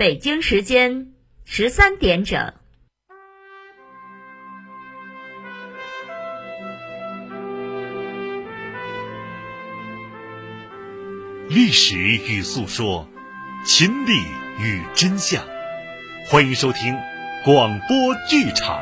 [0.00, 1.08] 北京时间
[1.44, 2.54] 十三点整。
[11.50, 13.06] 历史与诉说，
[13.66, 14.12] 情理
[14.58, 15.44] 与真相。
[16.30, 16.96] 欢迎收听
[17.44, 18.80] 广播剧场。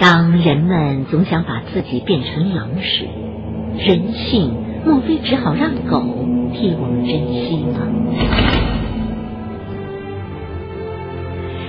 [0.00, 3.04] 当人们总想把自己变成狼时，
[3.86, 4.54] 人性
[4.86, 6.02] 莫非只好让狗
[6.54, 7.86] 替我们珍惜吗？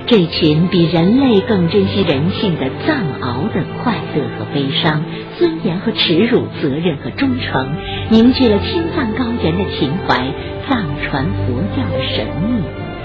[0.06, 5.04] 这群比人类更珍惜人性的藏獒的快乐和悲伤、
[5.38, 7.68] 尊严和耻辱、责任和忠诚，
[8.08, 10.32] 凝聚了青藏高原的情怀、
[10.66, 12.62] 藏传佛教的神秘、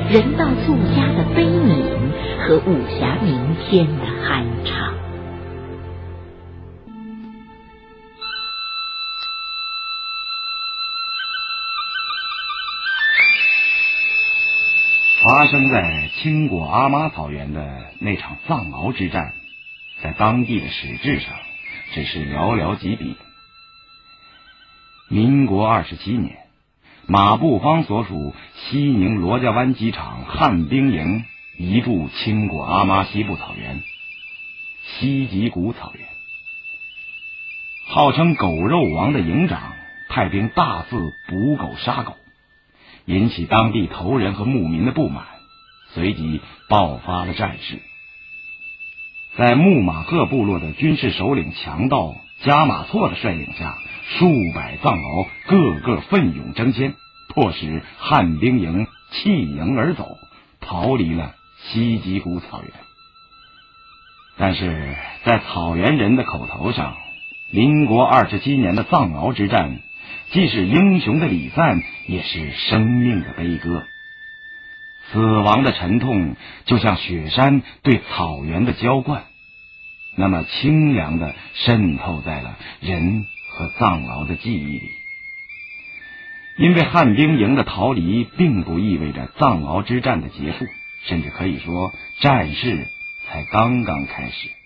[0.09, 1.84] 人道作家的悲悯
[2.48, 4.94] 和武侠名篇的酣畅。
[15.38, 19.35] 发生在青果阿妈草原的那场藏獒之战，
[20.02, 21.31] 在当地的史志上
[21.94, 23.16] 只是寥寥几笔。
[25.09, 26.39] 民国二十七年，
[27.05, 31.23] 马步芳所属西宁罗家湾机场汉兵营
[31.59, 33.83] 移驻青果阿妈西部草原
[34.85, 36.03] 西吉谷草原，
[37.85, 39.73] 号称“狗肉王”的营长
[40.09, 42.17] 派兵大肆捕狗杀狗。
[43.08, 45.25] 引起当地头人和牧民的不满，
[45.94, 47.80] 随即爆发了战事。
[49.38, 56.95] 在木马赫部落的军事首领强盗加马错的率领下，数百藏獒个个奋勇争先，
[57.30, 60.17] 迫使汉兵营弃营而走，
[60.59, 62.72] 逃离了西吉古草原。
[64.38, 66.97] 但是在草原人的口头上，
[67.52, 69.81] 民国二十七年的藏獒之战。
[70.31, 73.85] 既是英雄的礼赞，也是生命的悲歌。
[75.12, 76.35] 死亡的沉痛，
[76.66, 79.23] 就像雪山对草原的浇灌，
[80.18, 84.91] 那么清凉的渗透在了人和藏獒的记忆里。
[86.57, 90.66] 因为汉兵营的逃离，并不意味着藏獒之战的结束，
[91.06, 92.88] 甚至可以说，战事
[93.28, 94.56] 才刚刚开始。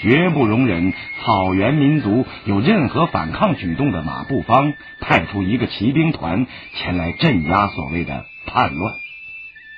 [0.00, 8.94] 绝不容忍草原民族有任何反抗举动的马步芳派出一个骑兵团前来镇压所谓的叛乱。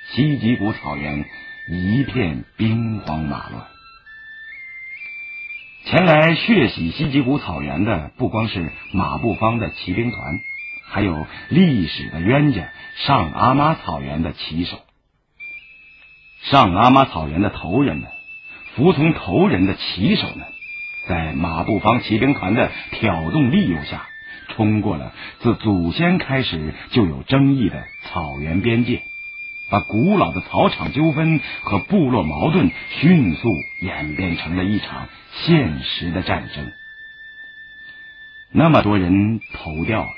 [0.09, 1.25] 西吉古草原
[1.69, 3.67] 一片兵荒马乱。
[5.85, 10.39] 前来血洗西吉古草原的不光是马步芳的骑兵团，
[10.89, 14.79] 还有历史的冤家上阿妈草原的骑手。
[16.41, 18.16] 上阿妈草原的头人们。
[18.77, 20.45] 服从头人的骑手们，
[21.07, 24.05] 在马步芳骑兵团的挑动利诱下，
[24.49, 29.01] 冲过了自祖先开始就有争议的草原边界，
[29.71, 33.51] 把古老的草场纠纷和部落矛盾迅速
[33.81, 36.71] 演变成了一场现实的战争。
[38.51, 40.11] 那么多人头掉了，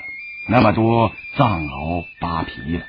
[0.50, 2.84] 那么多藏獒扒皮了。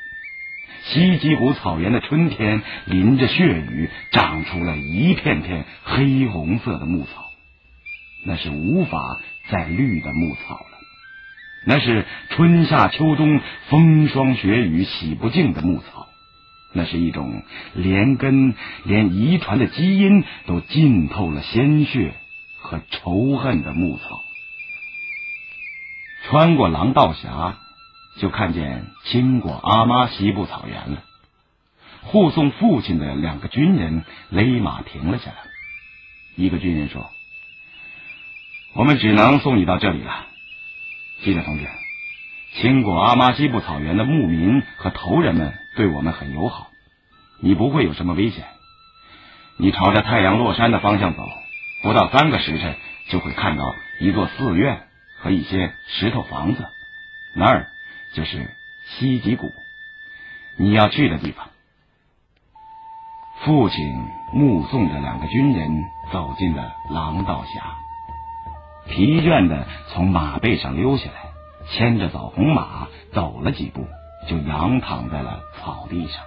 [0.84, 7.26] 西吉谷草原的春天，淋着血雨，长出了一片片黑红色的牧草，
[8.26, 10.78] 那是无法再绿的牧草了。
[11.66, 13.40] 那是春夏秋冬
[13.70, 16.08] 风霜雪雨洗不净的牧草，
[16.74, 17.44] 那是一种
[17.76, 22.16] 连根连遗传的基因都浸透了鲜血
[22.58, 24.22] 和仇恨的牧草。
[26.28, 27.58] 穿过狼道峡。
[28.18, 31.04] 就看见经过阿妈西部草原了。
[32.04, 35.38] 护送父亲的两个军人勒马停了下来。
[36.36, 37.10] 一个军人说
[38.74, 40.26] ：“我们只能送你到这里了，
[41.22, 41.68] 记者同志。
[42.62, 46.72] 经过阿妈西部草原的牧民和头人们对我们很友好，
[47.40, 48.46] 你不会有什么危险。
[49.58, 51.30] 你朝着太阳落山的方向走，
[51.84, 52.76] 不到三个时辰
[53.10, 54.88] 就会看到一座寺院
[55.20, 56.66] 和一些石头房子，
[57.36, 57.68] 那儿。”
[58.14, 58.50] 就是
[58.86, 59.52] 西吉谷，
[60.58, 61.48] 你要去的地方。
[63.44, 63.96] 父亲
[64.34, 67.78] 目送着两个军人走进了狼道峡，
[68.88, 71.32] 疲倦的从马背上溜下来，
[71.70, 73.88] 牵着枣红马走了几步，
[74.30, 76.24] 就仰躺在了草地上。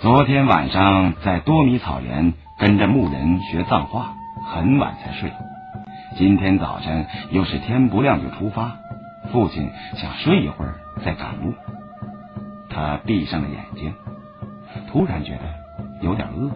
[0.00, 4.14] 昨天晚上在多米草原跟着牧人学藏话，
[4.44, 5.32] 很晚才睡。
[6.16, 8.78] 今天早晨又是天不亮就出发。
[9.32, 11.54] 父亲想睡一会儿再赶路，
[12.70, 13.92] 他闭上了眼睛，
[14.90, 15.42] 突然觉得
[16.00, 16.50] 有点饿，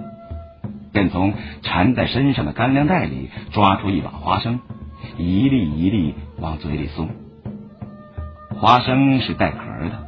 [0.92, 4.60] 便从缠在身上的干粮袋里抓出一把花生，
[5.18, 7.10] 一粒一粒往嘴里送。
[8.58, 9.58] 花生是带壳
[9.88, 10.06] 的，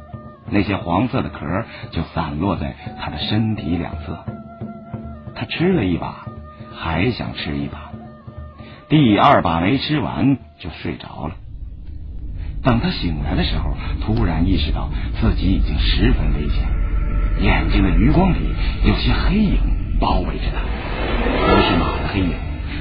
[0.49, 4.25] 那些黄色的壳就散落在他的身体两侧。
[5.35, 6.25] 他吃了一把，
[6.73, 7.91] 还想吃一把，
[8.87, 11.35] 第二把没吃完就睡着了。
[12.65, 14.89] 等他醒来的时候，突然意识到
[15.21, 16.67] 自己已经十分危险，
[17.39, 18.39] 眼睛的余光里
[18.83, 19.59] 有些黑影
[19.99, 20.59] 包围着他，
[21.45, 22.33] 不是马的黑影，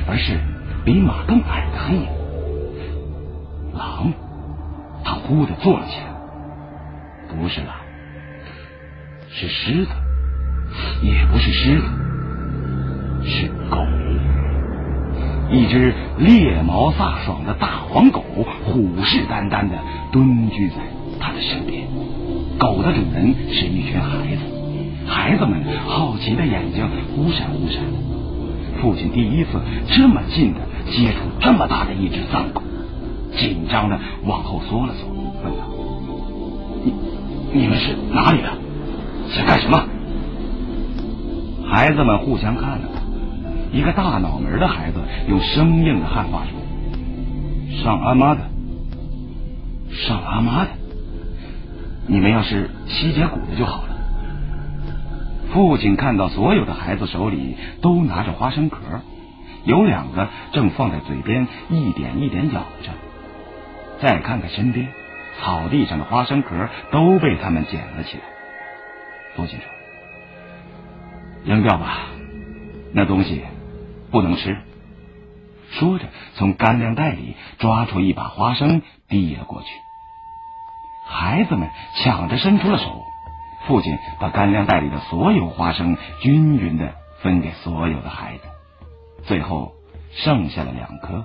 [0.08, 0.40] 而是
[0.86, 2.06] 比马更矮的黑影。
[3.74, 4.12] 狼，
[5.04, 6.06] 他忽地坐了起来，
[7.28, 7.74] 不是狼，
[9.30, 9.90] 是狮子，
[11.02, 11.86] 也不是狮子。
[13.26, 13.78] 是狗，
[15.54, 18.24] 一只猎毛飒爽的大黄狗，
[18.64, 19.78] 虎视眈眈的
[20.10, 20.74] 蹲居在
[21.20, 21.84] 他的身边。
[22.58, 24.42] 狗的主人是一群孩子，
[25.06, 26.84] 孩子们好奇的眼睛
[27.14, 27.82] 忽闪忽闪。
[28.82, 30.60] 父亲第一次这么近的
[30.90, 32.60] 接触这么大的一只脏狗，
[33.36, 35.06] 紧张的往后缩了缩，
[35.44, 35.62] 问道
[36.84, 36.92] ：“你
[37.60, 38.48] 你们是哪里的？
[39.30, 39.84] 想干什么？”
[41.70, 43.03] 孩子们互相看了看。
[43.74, 46.52] 一个大脑门的孩子用生硬的汉话说
[47.82, 48.42] ：“上阿妈的，
[49.90, 50.70] 上阿妈的，
[52.06, 53.88] 你们要是七节骨的就好了。”
[55.52, 58.78] 父亲看到所有的孩子手里都拿着花生壳，
[59.64, 62.92] 有两个正放在嘴边一点一点咬着。
[64.00, 64.86] 再看看身边
[65.40, 68.22] 草地上的花生壳，都被他们捡了起来。
[69.34, 69.66] 父亲说
[71.44, 72.02] ：“扔掉吧，
[72.92, 73.42] 那东西。”
[74.14, 74.56] 不能吃。
[75.72, 76.06] 说着，
[76.36, 79.66] 从干粮袋里抓出一把花生，递了过去。
[81.08, 83.02] 孩子们抢着伸出了手。
[83.66, 88.44] 父亲把干粮袋里的所有花生均匀的分给所有的孩子，
[89.24, 89.72] 最后
[90.12, 91.24] 剩下了两颗。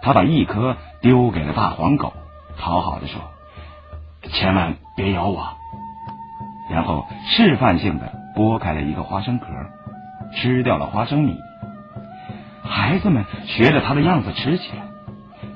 [0.00, 2.14] 他把一颗丢给了大黄狗，
[2.56, 3.20] 讨好的说
[4.32, 5.48] ：“千万别咬我。”
[6.70, 9.46] 然后示范性的剥开了一个花生壳，
[10.34, 11.36] 吃掉了花生米。
[12.68, 14.82] 孩子们学着他的样子吃起来，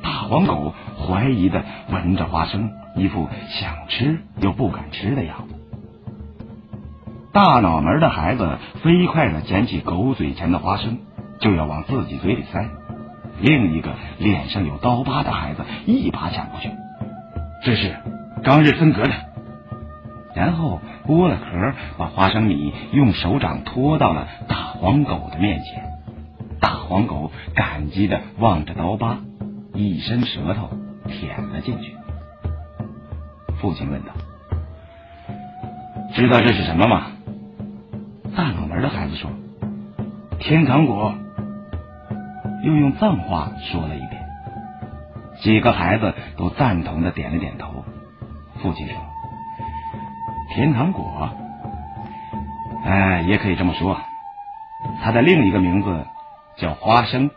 [0.03, 5.55] 大黄狗怀疑的闻着花生，一副想吃又不敢吃的样子。
[7.33, 10.99] 大脑门的孩子飞快的捡起狗嘴前的花生，
[11.41, 12.67] 就要往自己嘴里塞。
[13.41, 16.71] 另一个脸上有刀疤的孩子一把抢过去，
[17.65, 17.97] 这是
[18.43, 19.13] 刚日分隔的。
[20.35, 25.92] 然后剥了壳，把花生米用手掌托到了大黄狗的面前。
[26.63, 29.19] 大黄狗感激的望着刀疤，
[29.75, 30.71] 一伸舌头
[31.09, 31.97] 舔了进去。
[33.61, 34.13] 父亲问道
[36.15, 37.09] ：“知道这是什么吗？”
[38.37, 39.29] 大脑门的孩子说
[40.39, 41.17] ：“天堂果。”
[42.65, 44.23] 又用藏话说了一遍。
[45.41, 47.85] 几个孩子都赞同的点了点头。
[48.63, 48.95] 父亲说
[50.55, 51.29] ：“天堂果，
[52.85, 54.01] 哎，也可以这么说。
[55.03, 56.07] 它的另一个名字。”
[56.57, 57.31] 叫花生。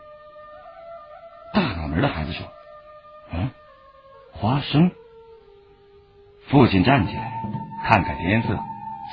[1.53, 2.45] 大脑门的孩子说
[3.31, 3.50] ：“嗯，
[4.33, 4.91] 花生。”
[6.50, 7.41] 父亲站起来，
[7.83, 8.59] 看看天色，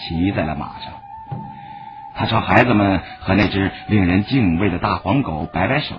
[0.00, 0.92] 骑在了马上。
[2.14, 5.94] 他朝孩子们和那只令人敬畏的大黄狗摆摆手，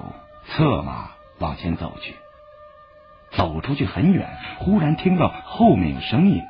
[0.48, 2.16] 策马往前走去。
[3.32, 4.30] 走出去很远，
[4.60, 6.44] 忽然听到后面有声音，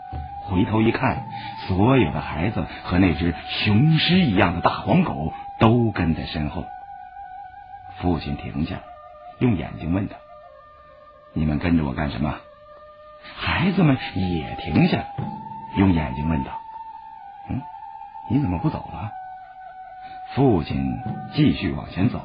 [0.48, 1.26] 回头一看，
[1.66, 6.66] 所有的孩子和那只雄狮一样的大黄狗都跟在身后。
[8.04, 8.82] 父亲停下，
[9.40, 10.16] 用眼睛问他
[11.32, 12.36] ：“你们跟着我干什么？”
[13.38, 15.06] 孩子们也停下，
[15.78, 16.52] 用眼睛问道
[17.50, 17.62] ：“嗯，
[18.30, 19.10] 你怎么不走了？”
[20.36, 21.00] 父亲
[21.34, 22.20] 继续往前走，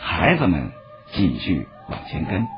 [0.00, 0.72] 孩子们
[1.12, 2.48] 继续往前跟。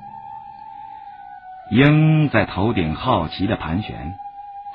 [1.73, 4.15] 鹰在头顶好奇的盘旋，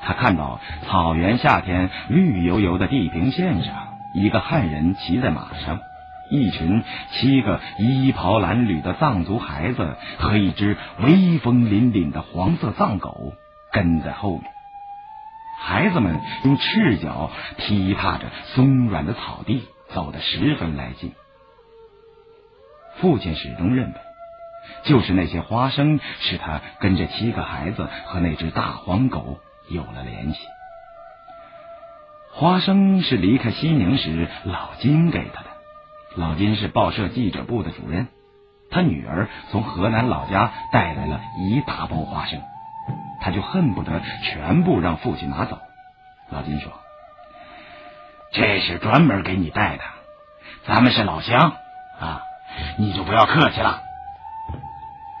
[0.02, 5.80] 他看到草原夏天绿油油的地平线上，一个汉人骑在马上。
[6.30, 13.32] 一群七个衣袍褴褛的藏族孩子和一只威风凛凛的黄色藏狗
[13.72, 14.44] 跟在后面。
[15.58, 21.12] 孩子们用赤脚踢踏着松软的草地，走得十分来劲。
[22.98, 23.94] 父亲始终认为，
[24.84, 30.38] 就是那些花生使他跟这七个孩子和那只大黄狗有了联系。
[32.32, 35.45] 花生是离开西宁时老金给的。
[36.16, 38.08] 老金是报社记者部的主任，
[38.70, 42.40] 他女儿从河南老家带来了一大包花生，
[43.20, 45.58] 他就恨不得全部让父亲拿走。
[46.30, 46.72] 老金说
[48.32, 49.84] ：“这是专门给你带的，
[50.66, 51.52] 咱们是老乡
[52.00, 52.22] 啊，
[52.78, 53.82] 你就不要客气了。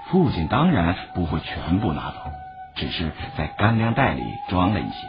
[0.08, 2.32] 父亲当然不会全部拿走，
[2.74, 5.08] 只是在干粮袋里装了一些，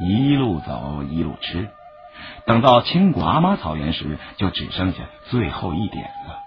[0.00, 1.68] 一路走一路吃。
[2.46, 4.98] 等到青果阿妈草原时，就只剩下
[5.30, 6.44] 最后一点了。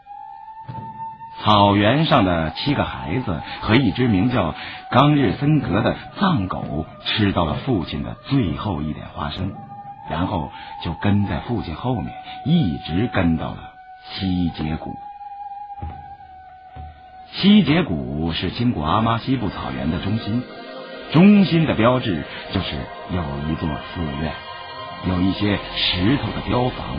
[1.43, 4.53] 草原上的七个孩子和一只名叫
[4.91, 9.51] 冈日森格的藏狗吃到了父亲的最后一点花生，
[10.09, 10.51] 然后
[10.83, 12.13] 就跟在父亲后面，
[12.45, 13.71] 一直跟到了
[14.03, 14.95] 西结谷。
[17.33, 20.43] 西结谷是青果阿妈西部草原的中心，
[21.11, 22.75] 中心的标志就是
[23.09, 24.31] 有一座寺院，
[25.07, 26.97] 有一些石头的雕房。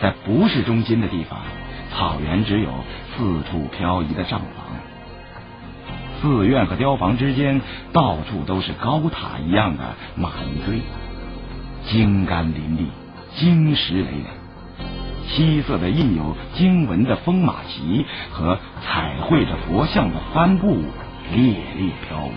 [0.00, 1.40] 在不是中心的地方。
[1.96, 2.70] 草原只有
[3.16, 4.66] 四处漂移的帐房，
[6.20, 7.60] 寺院和雕房之间
[7.92, 10.80] 到处都是高塔一样的马一堆，
[11.86, 12.88] 茎干林立，
[13.36, 14.26] 晶石累累。
[15.28, 20.82] 七色的印有经文的风马旗和彩绘着佛像的帆布
[21.32, 22.32] 猎猎飘舞。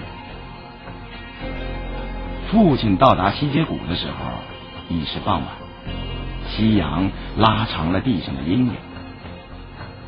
[2.49, 4.13] 父亲到达西结谷的时候
[4.89, 5.47] 已是傍晚，
[6.47, 8.73] 夕阳拉长了地上的阴影。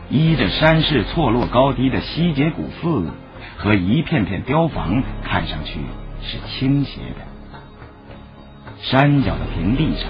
[0.09, 3.11] 依着山势错落高低的西结古寺
[3.57, 5.81] 和一片片碉房，看上去
[6.23, 7.27] 是倾斜的。
[8.81, 10.09] 山脚的平地上，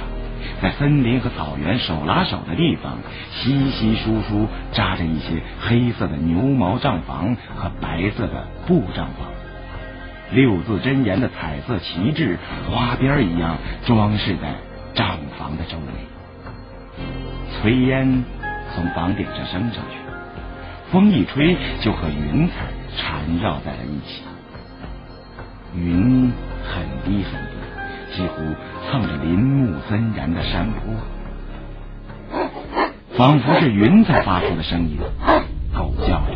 [0.62, 3.00] 在森林和草原手拉手的地方，
[3.32, 9.39] 稀稀疏疏扎着一些黑色的牛毛帐房和白色的布帐房。
[10.32, 12.38] 六字真言的彩色旗帜，
[12.70, 14.56] 花边一样装饰在
[14.94, 15.84] 帐房的周围。
[17.62, 18.24] 炊烟。
[18.76, 19.98] 从房顶上升上去，
[20.92, 22.54] 风一吹就和云彩
[22.96, 24.22] 缠绕在了一起。
[25.76, 26.32] 云
[26.64, 28.36] 很低很低，几乎
[28.86, 30.94] 蹭着林木森然的山坡，
[33.18, 35.00] 仿佛是云在发出的声音。
[35.76, 36.32] 狗叫着，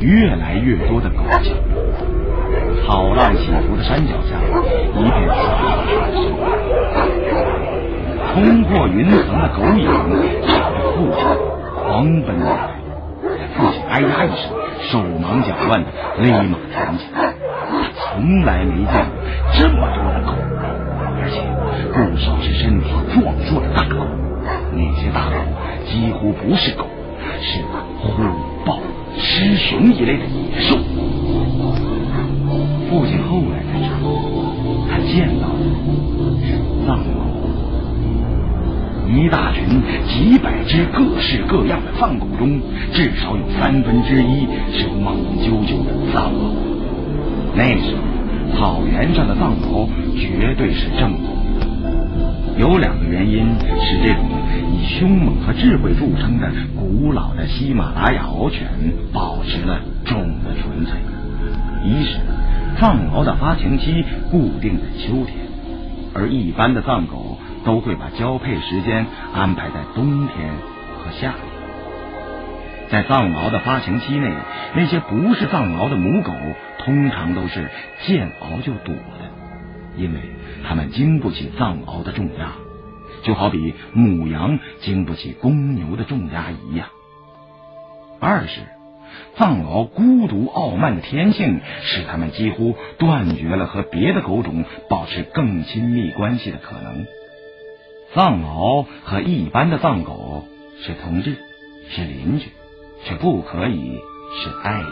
[0.00, 1.54] 越来越多的狗叫。
[2.84, 4.36] 草浪起伏的山脚下，
[4.96, 5.70] 一片嘈杂
[6.12, 6.16] 声。
[8.32, 9.86] 冲破云层的狗影，
[10.46, 11.20] 朝着父亲。
[11.74, 12.70] 狂奔而来，
[13.54, 14.50] 父亲哎呀一声，
[14.90, 17.06] 手忙脚乱的勒马前进。
[17.12, 17.20] 他
[17.94, 19.12] 从来没见过
[19.54, 20.32] 这么多的狗，
[21.20, 21.34] 而且
[21.92, 23.96] 不少是身体壮硕的大狗。
[24.74, 25.36] 那些大狗
[25.86, 26.86] 几乎不是狗，
[27.40, 27.62] 是
[27.98, 28.22] 虎
[28.64, 28.78] 豹、
[29.18, 30.76] 狮熊一类的野兽。
[32.92, 34.12] 父亲后来才知道，
[34.90, 35.64] 他见到的
[36.44, 37.08] 是藏獒。
[39.08, 42.60] 一大群几百只各式各样的藏狗中，
[42.92, 44.46] 至少有三分之一
[44.76, 46.36] 是猛啾啾的藏獒。
[47.56, 51.24] 那时候，草原上的藏獒绝对是正宗。
[52.58, 53.46] 有两个原因
[53.80, 54.28] 使这种
[54.70, 58.68] 以凶猛和智慧著称的古老的喜马拉雅獒犬
[59.14, 60.98] 保持了种的纯粹。
[61.84, 62.18] 一是
[62.82, 65.46] 藏獒的发情期固定在秋天，
[66.16, 67.38] 而一般的藏狗。
[67.64, 70.50] 都会把交配时间安排在冬天
[70.98, 71.44] 和夏天。
[72.90, 74.34] 在藏獒的发情期内，
[74.74, 76.32] 那些不是藏獒的母狗
[76.80, 77.70] 通常都是
[78.04, 79.30] 见獒就躲的，
[79.96, 80.18] 因为
[80.66, 82.54] 它们经不起藏獒的重压，
[83.22, 86.88] 就好比母羊经不起公牛的重压一样。
[88.18, 88.81] 二是。
[89.36, 97.06] 藏獒孤独傲慢的天性，使它们几乎断绝了和别的狗种保持更亲密关系的可能。
[98.14, 100.44] 藏獒和一般的藏狗
[100.82, 101.36] 是同志，
[101.90, 102.50] 是邻居，
[103.04, 104.00] 却不可以
[104.42, 104.88] 是爱人。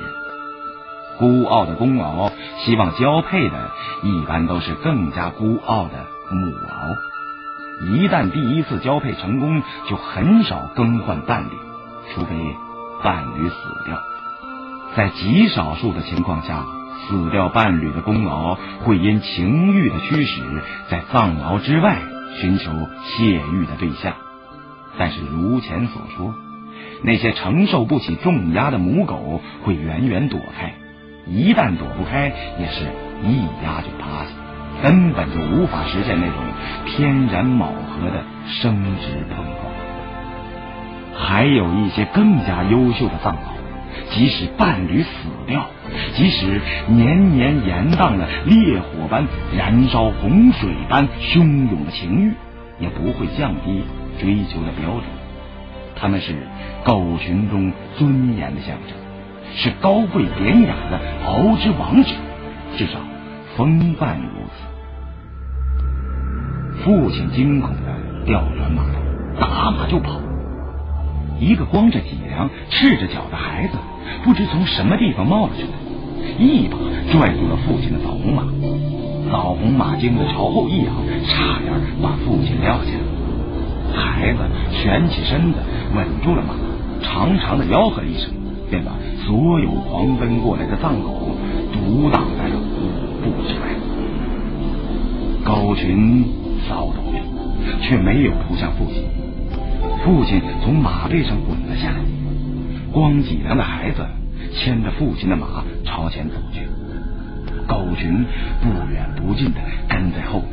[1.19, 2.33] 孤傲的公獒
[2.65, 3.71] 希望交配的，
[4.05, 6.97] 一般都是更加孤傲的母獒。
[7.95, 11.51] 一旦第一次交配成功，就很少更换伴侣，
[12.15, 12.35] 除非
[13.03, 13.55] 伴侣死
[13.87, 13.99] 掉。
[14.97, 16.65] 在极少数的情况下，
[17.09, 20.43] 死掉伴侣的公獒会因情欲的驱使，
[20.89, 21.99] 在藏獒之外。
[22.41, 22.71] 寻求
[23.05, 24.15] 泄欲的对象，
[24.97, 26.33] 但是如前所说，
[27.03, 30.75] 那些承受不起重压的母狗会远远躲开，
[31.27, 32.85] 一旦躲不开，也是
[33.25, 34.31] 一压就趴下，
[34.81, 36.37] 根本就无法实现那种
[36.87, 39.70] 天然卯合的生殖碰撞。
[41.15, 43.39] 还有一些更加优秀的藏獒，
[44.11, 45.09] 即使伴侣死
[45.47, 45.67] 掉，
[46.15, 49.27] 即使年年延宕的烈火般
[49.57, 52.33] 燃烧、洪水般汹涌的情欲，
[52.79, 53.85] 也不会降低
[54.19, 55.05] 追求的标准。
[55.97, 56.35] 他们是
[56.85, 58.97] 狗群中尊严的象征，
[59.55, 62.09] 是高贵典雅的獒之王者，
[62.77, 62.99] 至少
[63.57, 64.53] 风范如此。
[66.83, 68.93] 父亲惊恐的调转马头，
[69.39, 70.19] 打马就跑。
[71.41, 73.79] 一个光着脊梁、赤着脚的孩子，
[74.23, 75.73] 不知从什么地方冒了出来，
[76.39, 76.77] 一把
[77.11, 78.45] 拽住了父亲的枣红马。
[79.31, 80.95] 枣红马惊得朝后一仰，
[81.27, 82.91] 差点把父亲撂下。
[83.95, 84.39] 孩子
[84.83, 85.59] 蜷起身子，
[85.95, 86.55] 稳住了马，
[87.03, 88.33] 长长的吆喝了一声，
[88.69, 88.93] 便把
[89.25, 91.31] 所有狂奔过来的藏狗
[91.73, 93.61] 阻挡在了五步之外。
[95.43, 96.25] 狗群
[96.69, 97.15] 骚动，
[97.81, 99.20] 却没有扑向父亲。
[100.11, 102.01] 父亲从马背上滚了下来，
[102.93, 104.05] 光脊梁的孩子
[104.53, 106.63] 牵着父亲的马朝前走去。
[107.69, 108.27] 狗群
[108.61, 110.51] 不远不近的跟在后面，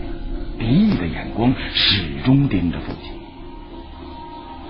[0.59, 3.13] 敌意的眼光始终盯着父亲。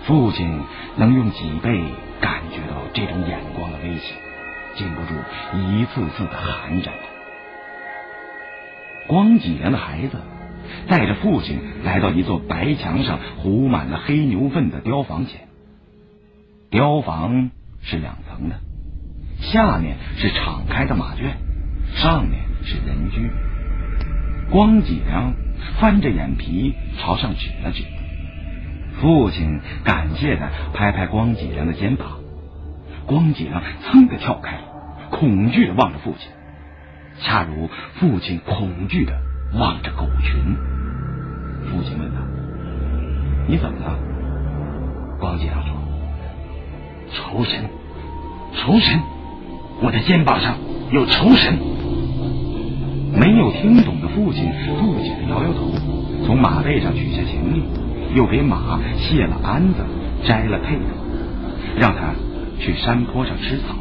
[0.06, 0.62] 父亲
[0.96, 1.84] 能用脊背
[2.22, 4.14] 感觉到这种眼光的威胁，
[4.78, 5.14] 禁不住
[5.58, 7.02] 一次次的寒战着。
[9.08, 10.18] 光脊梁的孩子
[10.88, 15.48] 带着父亲来到一座白墙上糊满了黑牛粪的雕房前。
[16.70, 18.56] 雕房是两层的，
[19.40, 21.38] 下面是敞开的马圈，
[21.96, 23.30] 上面是人居。
[24.50, 25.34] 光脊梁
[25.80, 27.84] 翻着眼皮朝上指了指，
[29.00, 32.20] 父亲感谢的拍拍光脊梁的肩膀，
[33.06, 34.60] 光脊梁噌的跳开，
[35.10, 36.32] 恐惧的望着父亲。
[37.20, 39.20] 恰如父亲恐惧的
[39.54, 40.56] 望着狗群，
[41.66, 42.22] 父亲问他
[43.48, 43.98] ：“你怎么了？”
[45.20, 45.74] 光脊梁说
[47.14, 47.64] ：“仇神，
[48.56, 49.00] 仇神，
[49.82, 50.56] 我的肩膀上
[50.92, 51.58] 有仇神。”
[53.18, 55.72] 没有听懂的父亲不解的摇摇头，
[56.26, 57.64] 从马背上取下行李，
[58.16, 59.84] 又给马卸了鞍子，
[60.24, 62.14] 摘了辔头，让他
[62.60, 63.76] 去山坡上吃草。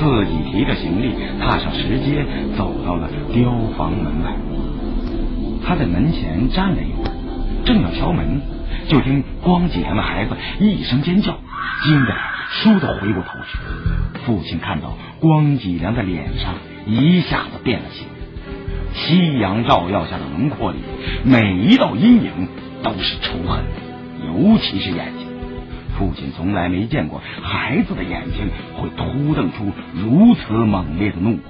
[0.00, 2.24] 自己提着行李，踏上石阶，
[2.56, 4.34] 走到了雕房门外。
[5.68, 7.12] 他在门前站了一会儿，
[7.66, 8.40] 正要敲门，
[8.88, 11.36] 就听光脊梁的孩子一声尖叫，
[11.84, 12.14] 惊得
[12.62, 13.58] 倏地回过头去。
[14.24, 16.54] 父亲看到光脊梁的脸上
[16.86, 18.06] 一下子变了形，
[18.94, 20.78] 夕阳照耀下的轮廓里，
[21.24, 22.48] 每一道阴影
[22.82, 23.62] 都是仇恨，
[24.26, 25.28] 尤其是眼睛。
[25.98, 31.42] 父亲从来没见过孩子的眼睛会突瞪出如此猛烈的怒火。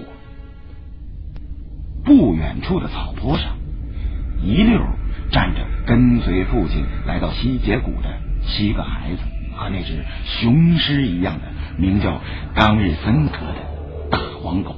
[2.04, 3.57] 不远处的草坡上，
[4.42, 4.80] 一溜
[5.30, 8.08] 站着跟随父亲来到西结谷的
[8.46, 9.18] 七个孩子
[9.56, 11.42] 和那只雄狮一样的
[11.76, 12.20] 名叫
[12.54, 14.76] 冈日森格的大黄狗。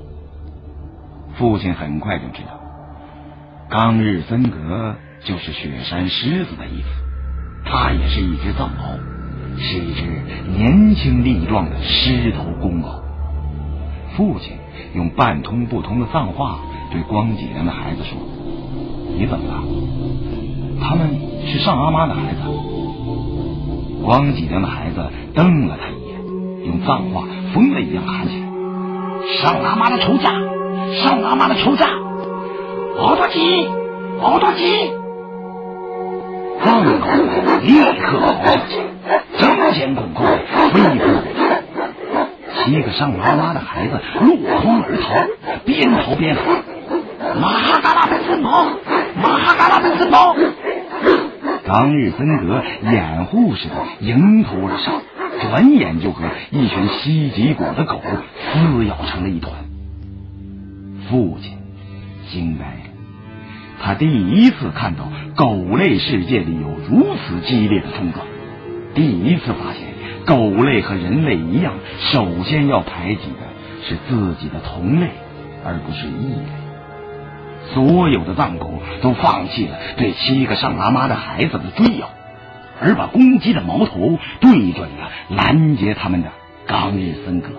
[1.37, 2.61] 父亲很快就知道，
[3.68, 6.88] 冈日森格就是雪山狮子的意思，
[7.64, 8.99] 它也是一只藏獒。
[9.59, 10.03] 是一只
[10.57, 13.03] 年轻力壮的狮头公獒。
[14.16, 14.57] 父亲
[14.94, 18.16] 用半通不通的藏话对光脊梁的孩子说
[19.18, 19.62] ：“你怎么了？”
[20.83, 21.11] 他们
[21.46, 22.40] 是上阿妈的孩子。
[24.03, 26.18] 光脊梁的孩子瞪了他一眼，
[26.66, 28.46] 用藏话疯了一样喊起来
[29.42, 30.33] ：“上阿妈的仇家！
[31.03, 31.87] 上阿妈的仇家！
[32.99, 33.68] 奥多吉，
[34.23, 34.90] 奥多吉！”
[36.64, 36.90] 藏狗
[37.62, 38.79] 立刻跑上去。
[39.38, 40.25] 争先恐后
[40.73, 40.99] 飞奔，
[42.64, 45.14] 七个上阿妈的孩子落荒而逃，
[45.64, 46.44] 边逃边喊
[47.35, 48.64] ：“马哈嘎拉本森跑，
[49.23, 50.35] 马哈嘎拉本森跑！”
[51.66, 55.03] 当日森格掩护似的迎头而上，
[55.40, 59.29] 转眼就和一群西极果的狗撕咬成了。
[59.29, 59.53] 一团。
[61.09, 61.59] 父亲
[62.31, 62.90] 惊呆了，
[63.83, 68.27] 他第一次看到狗类世界里有如此激烈的冲撞。
[68.95, 69.83] 第一次发现，
[70.27, 71.75] 狗类和人类一样，
[72.12, 73.47] 首先要排挤的
[73.88, 75.11] 是自己的同类，
[75.64, 76.60] 而不是异类。
[77.75, 82.09] 所有的藏狗都放弃了对七个上拉妈的孩子的追咬，
[82.81, 86.31] 而把攻击的矛头对准了拦截他们的
[86.66, 87.51] 冈日森格。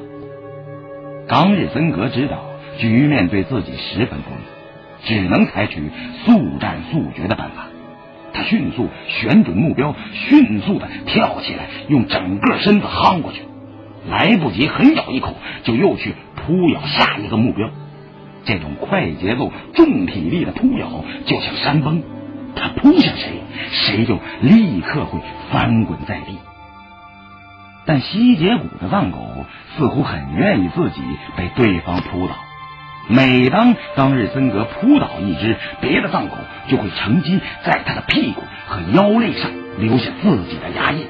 [1.27, 2.43] 冈日森格知道
[2.77, 4.41] 局面对自己十分不利，
[5.03, 5.89] 只能采取
[6.25, 7.67] 速战速决的办法。
[8.33, 13.41] 他迅速选准目标，迅速的跳起来，用整个身子夯过去，
[14.09, 17.69] 来不及狠咬一口，就又去扑咬下一个目标。
[18.45, 22.03] 这种快节奏、重体力的扑咬，就像山崩，
[22.55, 25.19] 他扑向谁，谁就立刻会
[25.51, 26.37] 翻滚在地。
[27.85, 29.17] 但西结谷的藏狗
[29.75, 31.01] 似乎很愿意自己
[31.35, 32.35] 被对方扑倒。
[33.07, 36.35] 每当当日森格扑倒一只，别的藏狗
[36.67, 41.07] 就会乘机在他的屁股和腰肋上留下自己的牙印，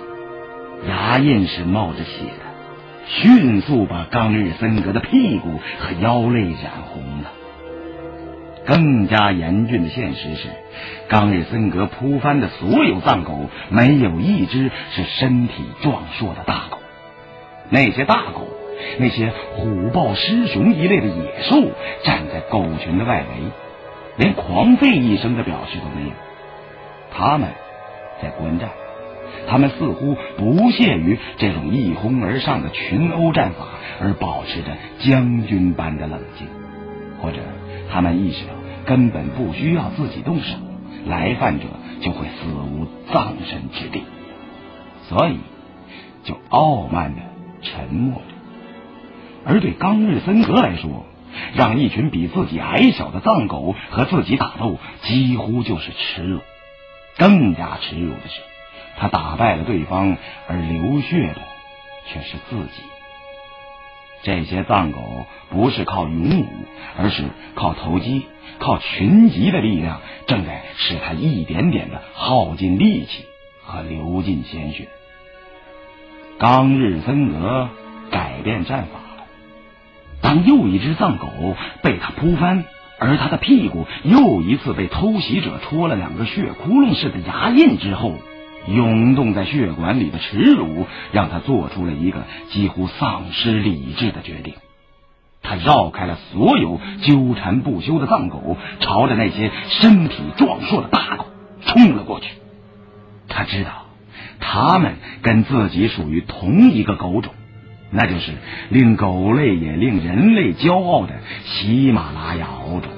[0.88, 2.51] 牙印是冒着血的，
[3.08, 7.32] 迅速把冈日森格的屁股和腰肋染红了。
[8.66, 10.48] 更加严峻的现实是，
[11.10, 16.78] 冈日森格扑翻的所有藏狗，没有一只是身体壮硕的大狗。
[17.70, 18.48] 那些大狗，
[19.00, 21.72] 那些虎豹狮熊一类的野兽，
[22.04, 23.52] 站在狗群的外围，
[24.18, 26.12] 连狂吠一声的表示都没有。
[27.12, 27.50] 他们
[28.22, 28.70] 在观战，
[29.48, 33.66] 他们似乎不屑于这种一哄而上的群殴战法，
[34.02, 36.48] 而保持着将军般的冷静，
[37.22, 37.38] 或者
[37.92, 38.54] 他们意识到。
[38.84, 40.56] 根本不需要自己动手，
[41.06, 41.66] 来犯者
[42.02, 44.02] 就会死无葬身之地，
[45.08, 45.38] 所以
[46.24, 47.22] 就傲慢的
[47.62, 48.22] 沉默着。
[49.46, 51.06] 而对冈日森格来说，
[51.56, 56.40] 让一群比自己矮小的藏狗和自己打斗，几乎就是耻辱。
[57.20, 58.42] 更加耻辱的是，
[58.98, 61.42] 他打败了对方，而流血的
[62.08, 62.84] 却是自己。
[64.24, 66.46] 这些藏狗不是靠勇武，
[66.96, 67.24] 而是
[67.56, 68.28] 靠投机、
[68.60, 73.26] 靠群集的力量，正在使他一点点的耗尽力气
[73.64, 74.88] 和流尽鲜血。
[76.38, 77.70] 冈日森格
[78.12, 79.24] 改变战法了，
[80.22, 81.28] 当又一只藏狗
[81.82, 82.66] 被他扑翻，
[83.00, 88.14] 而他的屁股又一次被偷袭者戳了两个血窟窿似的牙印之后。
[88.68, 94.54] 涌动在血管里的耻辱，让他做出了一个几乎丧失理智的决定。
[95.44, 101.26] 他绕开了所有纠缠不休的藏狗，朝着那些身体壮硕的大狗
[101.66, 102.28] 冲了过去。
[103.28, 103.88] 他知道，
[104.40, 107.34] 他们跟自己属于同一个狗种，
[107.90, 108.34] 那就是
[108.70, 112.92] 令狗类也令人类骄傲的喜马拉雅獒种。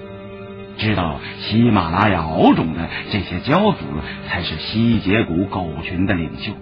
[0.78, 3.80] 知道喜马拉雅獒种的这些骄子
[4.28, 6.54] 才是西结谷狗群的领袖，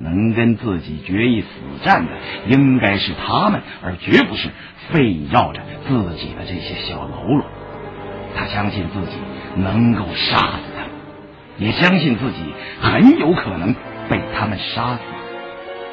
[0.00, 1.46] 能跟自己决一死
[1.84, 2.12] 战的
[2.48, 4.48] 应该是他们，而绝不是
[4.94, 7.44] 围绕着自己的这些小喽啰。
[8.34, 9.16] 他相信自己
[9.56, 12.38] 能够杀死他，也相信自己
[12.80, 13.74] 很有可能
[14.08, 15.00] 被他们杀死。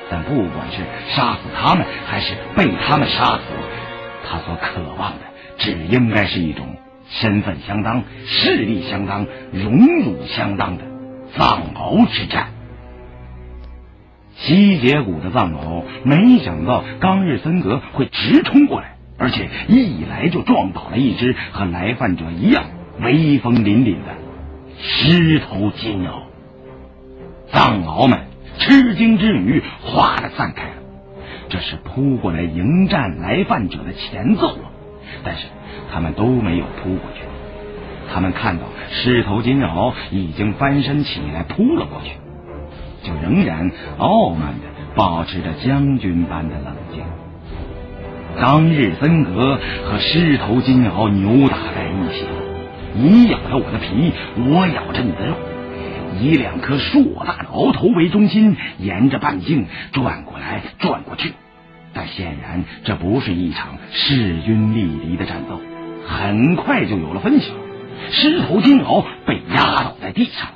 [0.10, 0.77] 但不管是
[1.15, 3.41] 杀死他们，还是被他们杀死，
[4.23, 5.25] 他所渴望的
[5.58, 6.77] 只应该是一种。
[7.10, 10.84] 身份相当、势力相当、荣辱相当的
[11.36, 12.48] 藏獒之战。
[14.36, 22.65] 西结谷的藏獒没想到冈日森格会直冲过来，而且一来就撞倒了一只和来犯者一样
[23.00, 24.15] 威风凛凛的
[24.80, 26.24] 狮头金獒。
[27.52, 28.20] 藏獒们
[28.60, 30.76] 吃惊之余，哗的散开了。
[31.50, 34.70] 这是扑过来迎战来犯者的前奏啊！
[35.24, 35.48] 但是。
[35.89, 37.22] 他们都没有扑过去，
[38.13, 42.12] 他们看到狮头金鳌已经翻身起来扑了过去，
[43.08, 47.04] 就仍然傲慢的保持着将军般的冷静。
[48.38, 52.26] 当日森格和狮头金鳌扭打在一起，
[52.93, 55.36] 你咬着我的皮，我咬着你的肉，
[56.20, 61.34] 以两颗硕大的鳌头为中心，沿着半径转过来转过去。
[61.98, 65.60] 但显然，这不是一场势均力敌的战斗。
[66.06, 67.48] 很快就有了分晓，
[68.12, 70.50] 狮头金鳌被压倒在地上，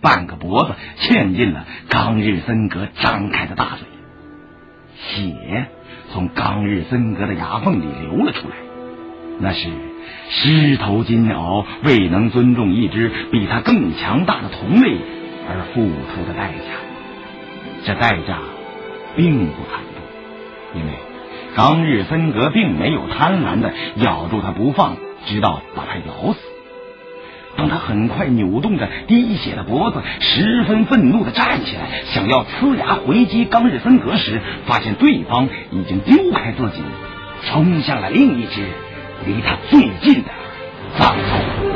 [0.00, 3.86] 半个脖子嵌进了冈日森格张开的大嘴，
[4.96, 5.66] 血
[6.10, 8.56] 从冈日森格的牙缝里流了出来。
[9.38, 9.68] 那是
[10.30, 14.96] 狮头金鳌未能尊重一只比他更强大的同类
[15.50, 16.62] 而付出的代价。
[17.84, 18.38] 这代价
[19.14, 19.82] 并不惨，
[20.76, 20.92] 因为。
[21.56, 26.38] 冈日森格并没有贪婪的咬住他不放，直到把他咬死。
[27.56, 36.82] 当他很快扭动着滴血的脖子，十分愤怒的站起来，想要呲牙回击冈日森格时，发现对方已经丢开自己，
[37.48, 38.66] 冲向了另一只
[39.24, 40.30] 离他最近的
[40.98, 41.75] 藏獒。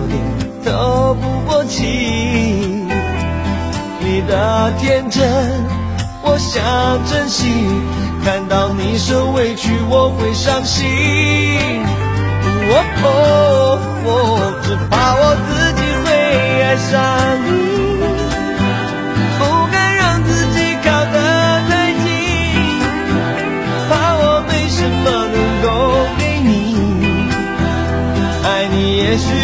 [0.81, 2.87] 透不过气。
[3.99, 5.23] 你的天真，
[6.23, 6.59] 我想
[7.05, 7.53] 珍惜。
[8.25, 10.89] 看到你受委屈，我会伤心。
[13.03, 13.77] 哦，
[14.63, 16.07] 只怕我自己会
[16.63, 16.91] 爱上
[17.45, 17.47] 你，
[19.37, 19.41] 不
[19.71, 21.15] 敢让自己靠得
[21.69, 22.09] 太近，
[23.87, 25.67] 怕我没什么能够
[26.17, 26.49] 给你。
[28.43, 29.05] 爱你也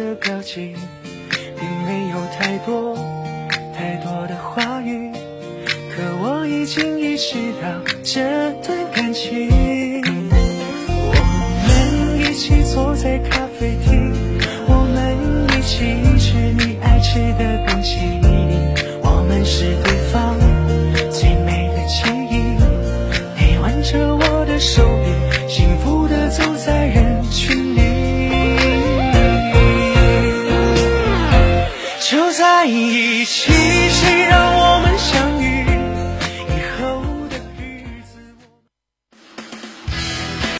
[0.00, 0.74] 的表情
[1.28, 2.96] 并没有太多
[3.74, 5.12] 太多的话语
[5.90, 7.68] 可我已经意识到
[8.02, 9.59] 这段感情